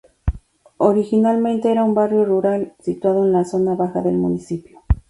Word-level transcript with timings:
Originalmente 0.79 1.71
era 1.71 1.83
un 1.83 1.93
barrio 1.93 2.25
rural 2.25 2.73
situado 2.79 3.23
en 3.23 3.33
la 3.33 3.45
zona 3.45 3.75
baja 3.75 4.01
del 4.01 4.17
municipio. 4.17 4.81